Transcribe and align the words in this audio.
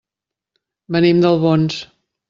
Venim 0.95 1.23
d'Albons. 1.27 1.81